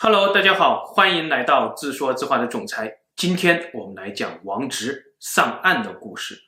[0.00, 3.00] Hello，大家好，欢迎来到自说自话的总裁。
[3.16, 6.40] 今天我们来讲王直上岸的故事。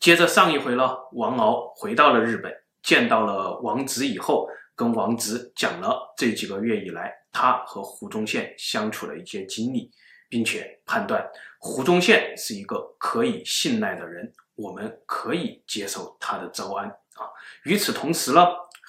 [0.00, 2.50] 接着上一回呢，王敖回到了日本，
[2.82, 9.92] 见到了王直以后，跟王直讲了这几个月以来他和胡宗宪相处的一些经历，
[10.30, 11.22] 并且判断
[11.58, 17.28] 胡宗宪是一个可以信赖的人，我们可以接受他的招安啊。
[17.64, 18.46] 与此同时呢，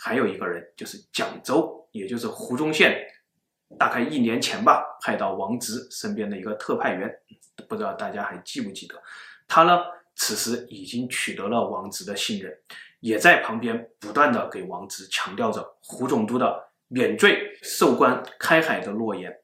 [0.07, 2.97] 还有一个人，就是蒋周，也就是胡宗宪，
[3.77, 7.13] 大概一年前吧，派到王直身边的一个特派员，
[7.67, 8.95] 不知道大家还记不记得？
[9.49, 9.77] 他呢，
[10.15, 12.57] 此时已经取得了王直的信任，
[13.01, 19.37] 也在旁边不断地给王直强调着胡总督的免罪授官开海的诺言。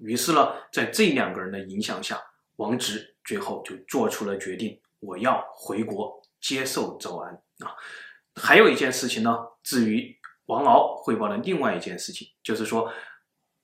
[0.00, 2.20] 于是呢，在这两个人的影响下，
[2.56, 7.32] 王直最后就做出了决定：我要回国接受招安
[7.66, 7.72] 啊。
[8.40, 12.90] 还有一件事情呢，至于王敖汇报的另外一件事情，就是说，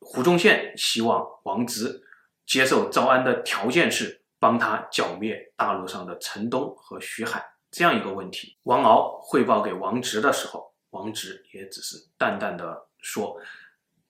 [0.01, 2.01] 胡宗宪希望王直
[2.47, 8.57] 接受招安的条件是帮他剿灭大陆上的陈东和徐海这样一个问题。
[8.65, 13.41] 王敖汇报给王直的时候，王直也只是淡淡的说：“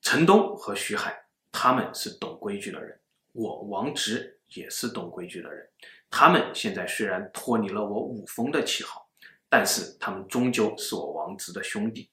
[0.01, 1.17] 陈东和徐海
[1.51, 2.99] 他们是懂规矩的人，
[3.31, 5.67] 我王直也是懂规矩的人。
[6.11, 9.05] 他们现在虽然脱离了我五峰的旗号。”
[9.49, 12.09] 但是他们终究是我王直的兄弟，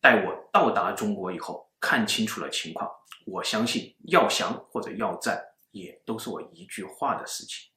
[0.00, 2.88] 待我到达中国以后，看清楚了情况，
[3.26, 7.68] 我相信要降或者要战，也都是我一句话的事情。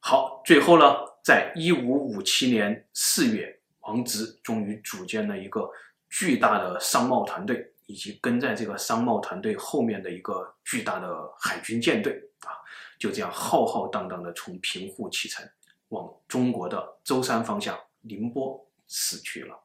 [0.00, 0.84] 好，最后呢，
[1.22, 5.70] 在一五五七年四月，王直终于组建了一个
[6.08, 12.50] 巨大的商贸团队，以及跟在这个商贸团队后面的一个巨大的海军舰队啊，
[12.98, 15.46] 就这样浩浩荡荡的从平户启程。
[15.92, 19.62] 往中国的舟山方向宁波驶去了。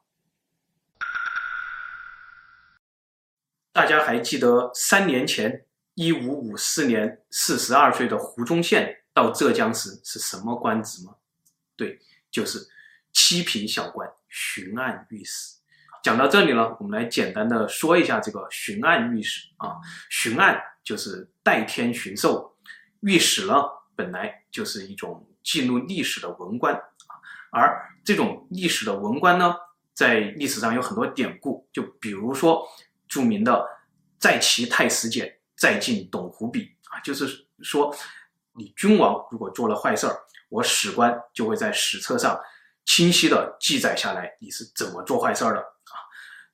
[3.72, 11.16] 大家还记得三年前，一五五四年，四十二岁的胡宗宪到浙江时是什么官职吗？
[11.76, 11.98] 对，
[12.30, 12.68] 就是
[13.12, 15.56] 七品小官，巡按御史。
[16.02, 19.76] 讲到这里呢，我们来简单的说一下这个巡按御史啊。
[20.10, 22.54] 巡按就是代天巡狩，
[23.00, 23.54] 御史呢
[23.96, 25.24] 本来就是一种。
[25.48, 27.12] 记录历史的文官啊，
[27.50, 29.54] 而这种历史的文官呢，
[29.94, 32.68] 在历史上有很多典故，就比如说
[33.08, 33.66] 著名的
[34.20, 37.96] “在其太史简，在晋董狐笔”啊，就是说
[38.52, 40.14] 你君王如果做了坏事儿，
[40.50, 42.38] 我史官就会在史册上
[42.84, 45.96] 清晰地记载下来你是怎么做坏事儿的啊。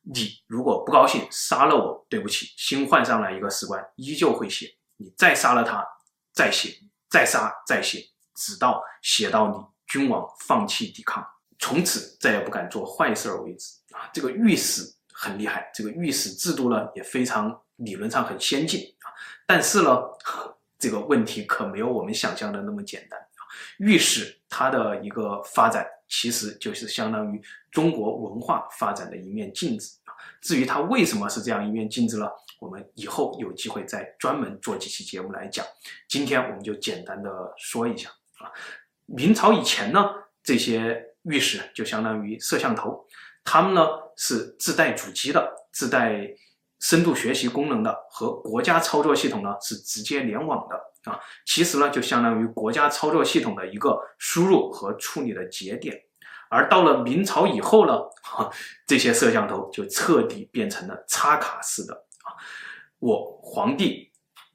[0.02, 5.84] 你如果不高兴杀了我，对不起，新换上来一个史官依旧会写，你再杀了他，
[6.32, 6.78] 再写，
[7.08, 8.13] 再杀，再写。
[8.34, 11.24] 直到写到你君王放弃抵抗，
[11.58, 14.10] 从此再也不敢做坏事儿为止啊！
[14.12, 19.08] 这个御史很厉害，这个御史制度呢也非常理论上很先进啊。
[19.46, 20.00] 但是呢，
[20.78, 23.40] 这个问题可没有我们想象的那么简单啊。
[23.78, 27.40] 御史它的一个发展，其实就是相当于
[27.70, 30.12] 中国文化发展的一面镜子啊。
[30.42, 32.28] 至于它为什么是这样一面镜子呢？
[32.60, 35.66] 我们以后有机会再专门做几期节目来讲。
[36.08, 38.10] 今天我们就简单的说一下。
[38.44, 38.52] 啊，
[39.06, 40.04] 明朝以前呢，
[40.42, 43.06] 这些御史就相当于摄像头，
[43.42, 46.28] 他们呢是自带主机的，自带
[46.80, 51.18] 深度学习功能的，和国家操作系统呢是直接联网的啊。
[51.46, 55.98] 其实呢，就相当于国家操作系统的一个输入和处理的节点。
[56.50, 58.50] 而到了明朝以后呢，哈，
[58.86, 62.36] 这些摄像头就彻底变成了插卡式的啊。
[62.98, 64.12] 我皇帝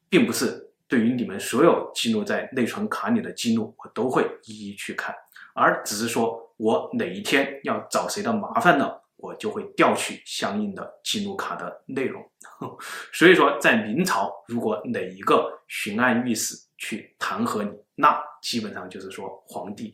[0.10, 0.69] 并不是。
[0.90, 5.16] 对于你们所有记录在内存卡里的记录，我都会一一去看，
[5.54, 12.28] 而只是说我哪一天要找谁的麻烦呢，我就会调取相应的记录卡的内容。
[13.14, 19.94] 所以说，在明朝，如果哪一个巡按御史去弹劾你，那基本上就是说皇帝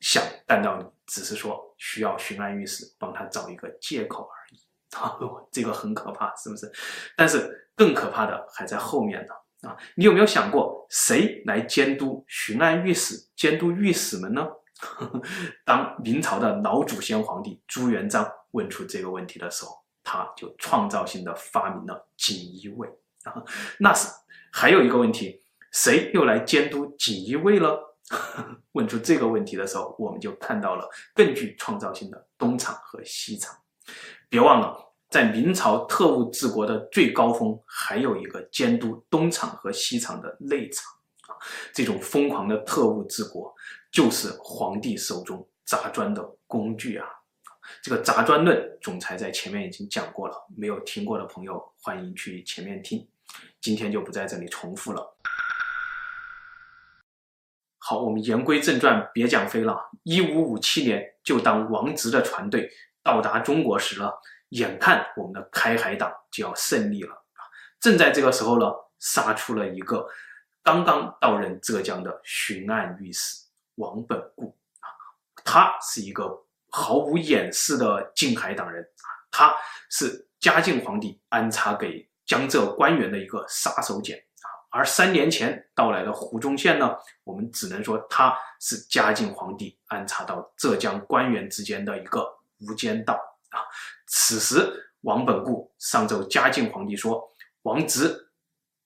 [0.00, 4.60] 想弹到你，只是说需要巡按御史帮他找一个借口而已。
[4.96, 5.16] 啊，
[5.52, 6.68] 这个很可怕，是不是？
[7.16, 9.32] 但是更可怕的还在后面呢。
[9.62, 14.46] 啊，你有没有想过谁来监督巡按御史、监督御史们呢？
[15.66, 22.88] 当明朝的老祖先皇帝朱元璋问出这个问题的时候，他就创造性的发明了锦衣卫
[23.24, 23.34] 啊。
[23.78, 24.08] 那是
[24.50, 27.98] 还有一个问题，谁又来监督锦衣卫了？
[28.72, 33.54] 问出这个问题的时候，我们就看到了更具创造性的东厂和西厂。
[34.28, 34.89] 别忘了。
[35.10, 40.86] 在明朝特务治国的最高峰，还有一个监督东厂和西厂的内厂
[41.26, 41.34] 啊，
[41.74, 43.52] 这种疯狂的特务治国，
[43.90, 47.08] 就是皇帝手中砸砖的工具啊。
[47.82, 53.04] 这个砸砖论，总裁在前面已经讲过了，没有听过的朋友欢迎去前面听，
[53.60, 55.16] 今天就不在这里重复了。
[57.78, 59.90] 好，我们言归正传，别讲飞了。
[60.04, 62.70] 一五五七年，就当王直的船队
[63.02, 64.12] 到达中国时了，
[64.50, 67.24] 眼看我们的开海党就要胜利了。
[67.80, 68.66] 正在这个时候呢，
[68.98, 70.06] 杀出了一个
[70.62, 74.86] 刚刚到任浙江的巡按御史王本固啊，
[75.44, 79.56] 他是一个毫无掩饰的靖海党人啊，他
[79.90, 84.22] 是嘉靖皇帝安插给江浙官员的一个杀手锏。
[84.72, 93.14] 而三年前到来的胡宗宪呢，我们只能说他是嘉靖皇帝安插到浙江官员之间的一个无间道
[93.48, 93.58] 啊。
[94.12, 97.22] 此时王本固上奏嘉靖皇帝说，
[97.62, 98.12] 王直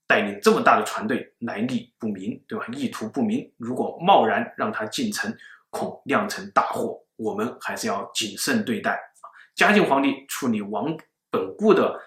[0.07, 2.67] 带领这么大的船队，来历不明，对吧？
[2.75, 5.35] 意图不明，如果贸然让他进城，
[5.71, 7.01] 恐酿成大祸。
[7.17, 9.01] 我们还是要谨慎对待。
[9.55, 10.95] 嘉靖皇帝处理王
[11.31, 11.99] 本固的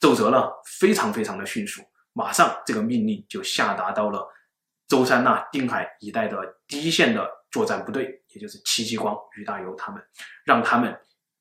[0.00, 1.82] 奏折呢，非常非常的迅速。
[2.12, 4.26] 马上，这个命令就下达到了
[4.88, 6.36] 舟山呐定海一带的
[6.66, 10.02] 第一线的作战部队，也就是戚继光、俞大猷他们，
[10.44, 10.98] 让他们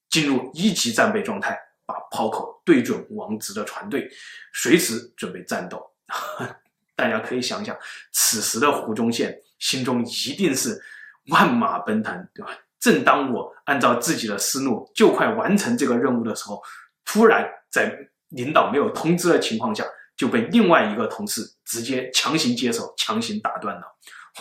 [0.09, 4.09] 进入一级战备状态，把炮口对准王直的船队，
[4.53, 5.85] 随时准备战斗。
[6.95, 7.77] 大家可以想想，
[8.11, 10.81] 此时的胡宗宪心中一定是
[11.27, 12.51] 万马奔腾，对吧？
[12.79, 16.61] 正当我按照自己的思路就快完成这个任务的时候，
[17.06, 17.94] 突然在
[18.29, 19.85] 领导没有通知的情况下，
[20.15, 23.81] 就被另外一个同事直接强行接手，强行打断了。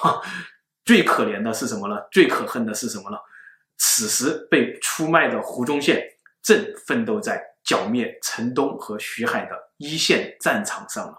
[0.03, 0.23] 哇，
[0.85, 2.01] 最可怜的是什么呢？
[2.11, 3.19] 最可恨的是什么呢？
[3.79, 11.17] 此时被出卖的胡宗宪正奋斗在剿灭陈东和徐海的一线战场上了。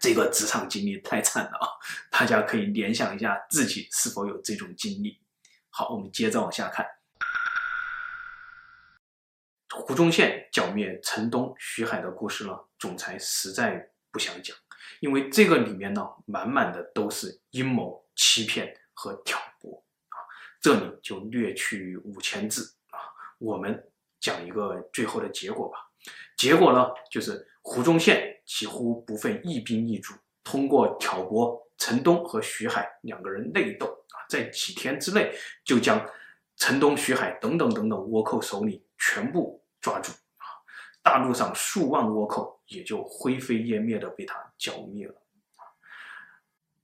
[0.00, 1.68] 这个职场经历太惨了啊！
[2.10, 5.20] 大家可以联想一下自己是否有这种经历。
[5.70, 6.86] 好，我们接着往下看。
[9.74, 14.56] 胡宗宪剿灭陈东、徐海的故事呢，总裁实在不想讲，
[15.00, 19.38] 因为这个里面呢，满满的都是阴谋、欺骗和挑。
[20.66, 22.98] 这里就略去五千字啊，
[23.38, 25.78] 我们讲一个最后的结果吧。
[26.36, 35.32] 结果呢，就是胡宗宪几乎不费一兵一卒，通过挑拨陈东和徐海两个人内斗啊，在几天之内
[35.64, 36.04] 就将
[36.56, 39.64] 陈东、徐海等等等等倭寇首领全部。
[39.80, 40.44] 抓住啊！
[41.00, 45.14] 大陆上数万倭寇也就灰飞烟灭的被他剿灭了。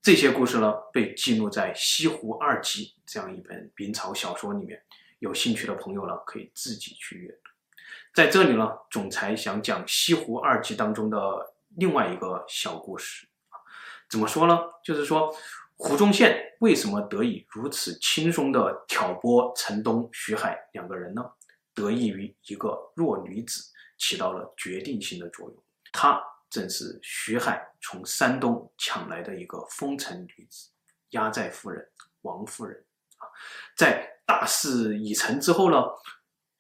[0.03, 4.83] 这些故事呢，被记录在《西湖二集》这样一本明朝小说里面。
[5.21, 7.51] 有兴趣的朋友呢，可以自己去阅读。
[8.13, 13.29] 在这里呢，总裁想讲《西湖二集》当中的另外一个小故事。
[14.11, 14.59] 怎么说呢？
[14.83, 15.33] 就是说
[15.77, 21.25] 胡宗宪为什么得以如此轻松地挑拨陈东、徐海两个人呢？
[21.73, 25.63] 得益于一个弱女子起到了决定性的作用，
[25.93, 26.21] 她
[26.53, 30.69] 正是徐海从山东抢来的一个风尘女子，
[31.13, 31.83] 压寨夫人
[32.21, 32.85] 王夫人。
[33.17, 33.25] 啊，
[33.75, 35.83] 在大事已成之后呢，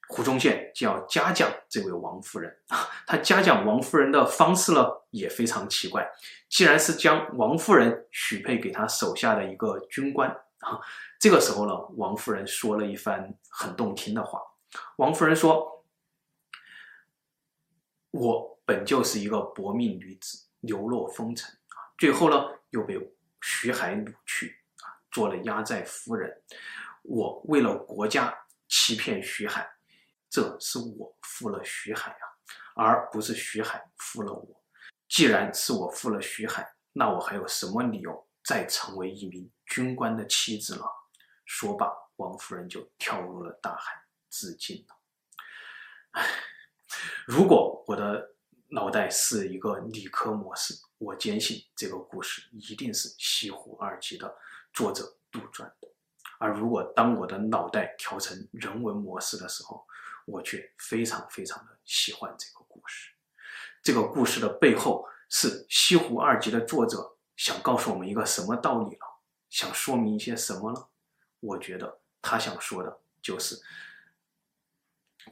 [0.09, 2.51] 胡宗宪就要嘉奖这位王夫人。
[2.69, 6.11] 啊，他嘉奖王夫人的方式呢也非常奇怪，
[6.49, 10.31] 既然是将王夫人许配给他手下的一个军官。
[10.61, 10.81] 啊，
[11.21, 14.41] 这个时候呢，王夫人说了一番很动听的话。
[14.97, 15.85] 王夫人说
[18.11, 22.99] ：“我本就是一个薄命女子，流落风尘啊，最后呢又被
[23.43, 26.43] 徐海掳去啊，做了压寨夫人。
[27.03, 28.35] 我为了国家
[28.69, 29.71] 欺骗徐海，
[30.31, 32.25] 这是我负了徐海啊，
[32.75, 34.65] 而不是徐海负了我。
[35.07, 40.85] 既然是我负了徐海，那我还有什么理由再成为一名军官的妻子呢？”
[41.45, 43.93] 说罢，王夫人就跳入了大海。
[44.31, 44.97] 自尽了。
[46.13, 46.27] 唉，
[47.27, 48.35] 如果我的
[48.73, 54.35] 脑袋是一个理科模式，我坚信这个故事一定是《西湖二集》的
[54.73, 55.89] 作者杜撰的。
[56.39, 59.87] 而如果当我的脑袋调成人文模式的时候，
[60.25, 63.11] 我却非常非常的喜欢这个故事。
[63.83, 69.05] 这个故事的背后是《西湖二集》的作者想告诉我们一个什么道理呢？
[69.51, 70.89] 想说明一些什么呢？
[71.41, 73.63] 我觉得他想说的就是。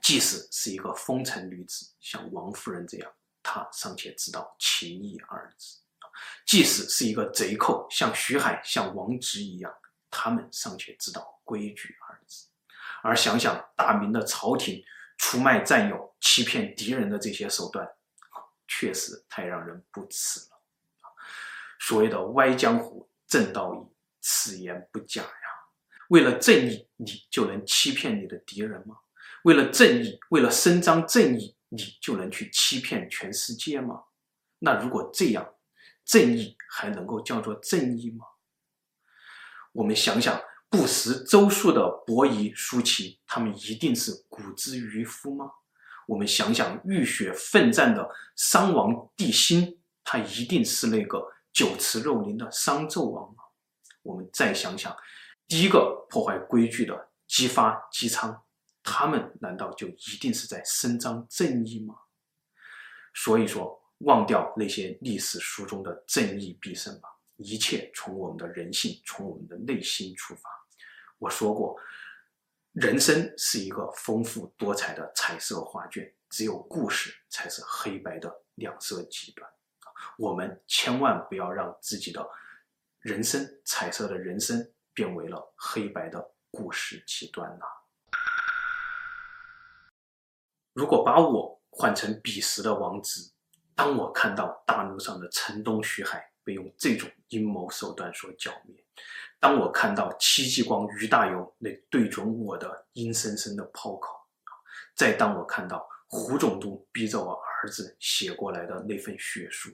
[0.00, 5.78] 即使是一个风尘女子，像王夫人这样，他尚且知道情义二字；
[6.47, 9.73] 即使是一个贼寇，像徐海、像王直一样，
[10.11, 12.47] 他们尚且知道规矩二字。
[13.02, 14.82] 而想想大明的朝廷
[15.16, 17.88] 出卖战友、欺骗敌人的这些手段，
[18.68, 20.47] 确实太让人不齿了。
[21.78, 23.78] 所谓的歪江湖、正道义，
[24.20, 25.28] 此言不假呀。
[26.09, 28.97] 为了正义，你就能欺骗你的敌人吗？
[29.44, 34.03] 为了正义，为了伸张正义，你就能去欺骗全世界吗？
[34.59, 35.55] 那如果这样，
[36.05, 38.27] 正义还能够叫做正义吗？
[39.73, 45.50] 我们想想，不识周粟的伯夷、叔齐，他们一定是古之渔夫吗？
[46.07, 53.45] 我们想想，浴血奋战的商王帝辛，他一定是那个酒池肉林的商纣王吗？
[54.03, 54.97] 我们再想想，
[55.47, 58.43] 第一个破坏规矩的姬发、姬昌，
[58.83, 61.95] 他们难道就一定是在伸张正义吗？
[63.15, 70.49] 所以说，忘掉那些历史书中的正义必胜吧，一切从我们的人性，从我们的内心出发。
[71.19, 71.79] 我说过。
[72.73, 79.51] 人生是一个丰富多彩的彩色画卷，只有故事才是黑白的两色极端。
[80.17, 82.25] 我们千万不要让自己的
[83.01, 87.67] 人生彩色的人生变为了黑白的故事极端呐。
[90.73, 93.31] 如果把我换成彼时的王直，
[93.75, 98.85] 当我看到大陆上的城东徐海被用这种阴谋手段所剿灭。
[99.39, 104.27] 当我看到戚继光、俞大猷那对准我的阴森森的炮口，
[104.95, 109.71] 再当我看到胡总督逼着我儿子写过来的那份血书，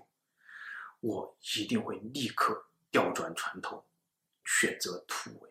[1.01, 3.85] 我一定会立刻调转船头，
[4.45, 5.51] 选择突围。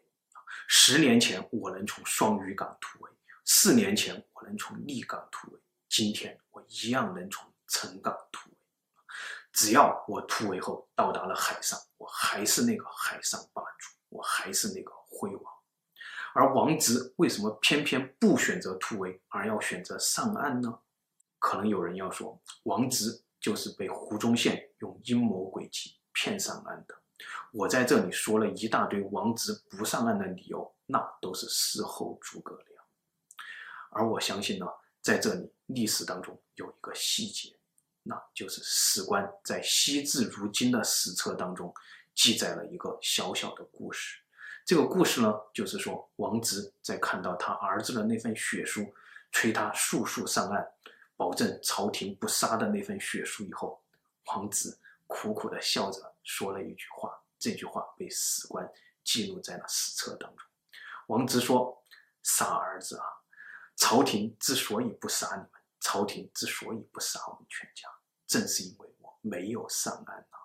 [0.68, 3.12] 十年前我能从双屿港突围，
[3.46, 8.58] 四年前我能从利港突围，今天我一样能从陈港突围。
[9.54, 13.96] 只要我突围后到达了海上，我还是那个海上霸主。
[14.10, 15.54] 我还是那个辉煌，
[16.34, 20.80] 而王直为什么偏偏不选择突围，而要选择上岸呢？
[21.38, 26.96] 可能有人要说，王直就是被胡宗宪用阴谋诡计骗上岸的。
[27.52, 32.75] 我在这里说了一大堆王直不上岸的理由，那都是事后诸葛亮。
[33.96, 34.66] 而我相信呢，
[35.02, 37.56] 在这里历史当中有一个细节，
[38.04, 41.74] 那就是史官在惜字如金的史册当中。
[42.14, 44.22] 记载了一个小小的故事，
[44.66, 48.86] 这个故事呢，就是说王直在看到他儿子的那份血书，
[49.34, 50.66] 催他速速上岸，
[51.18, 53.84] 保证朝廷不杀的那份血书以后，
[54.28, 54.74] 王直
[55.08, 58.66] 苦苦地笑着说了一句话，这句话被史官
[59.04, 60.48] 记录在了史册当中。
[61.08, 61.78] 王直说
[62.24, 63.06] ：“傻儿子啊，
[63.76, 67.88] 朝廷之所以不杀你们，朝廷之所以不杀我们全家，
[68.26, 70.38] 正是因为我没有上岸啊。”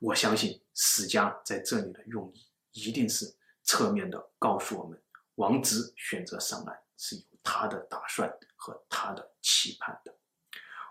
[0.00, 5.00] 我相信史家在这里的用意，一定是侧面的告诉我们，
[5.36, 10.14] 王直选择上岸是有他的打算和他的期盼的。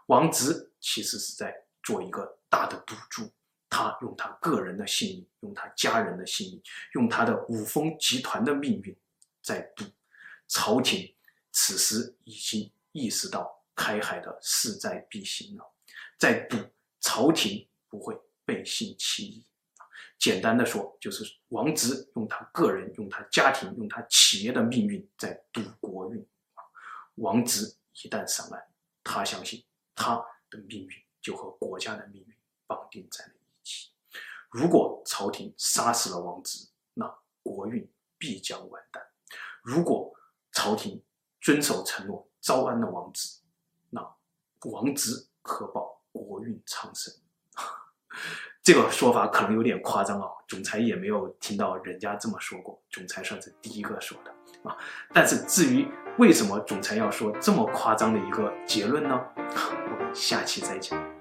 [0.08, 3.32] 王直其实是在做一个大的赌注，
[3.70, 8.98] 他用他个人的性命，用他家人的性命，用他的五丰集团的命运，
[9.42, 9.86] 在赌
[10.48, 11.16] 朝廷
[11.52, 15.74] 此时已经意识到开海的势在必行了，
[16.18, 16.58] 在赌
[17.00, 18.20] 朝廷不会。
[18.46, 19.46] 背信弃义，
[20.20, 26.28] 简单的说，就是王直用他个人、用他家庭、用他企业的命运在赌国运。
[27.16, 28.62] 王直一旦上岸，
[29.02, 29.64] 他相信
[29.96, 30.18] 他
[30.50, 30.90] 的命运
[31.22, 32.36] 就和国家的命运
[32.68, 33.92] 绑定在了一起。
[34.52, 37.08] 如果朝廷杀死了王直，那
[37.44, 39.02] 国运必将完蛋；
[39.64, 40.14] 如果
[40.54, 41.04] 朝廷
[41.42, 43.40] 遵守承诺，招安了王直，
[43.90, 44.02] 那
[44.72, 47.14] 王直可保国运昌盛。
[48.64, 54.32] 这个说法可能有点夸张啊，总裁也没有听到人家这么说过，总裁算是第一个说的
[54.70, 54.78] 啊。
[55.12, 55.86] 但是至于
[56.18, 59.20] 为什么总裁要说这么夸张的一个结论呢？
[59.36, 61.13] 我们下期再讲。